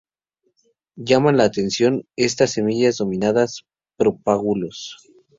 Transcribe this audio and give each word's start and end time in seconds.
Llaman 0.95 1.37
la 1.37 1.43
atención 1.43 2.07
estas 2.15 2.53
semillas 2.53 2.97
denominadas 2.97 3.65
propágulos. 3.97 4.97